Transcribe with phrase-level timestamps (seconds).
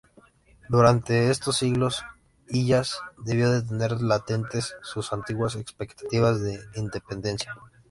[0.67, 2.03] Durante estos siglos
[2.49, 7.53] Illas debió de tener latentes sus antiguas expectativas de independencia.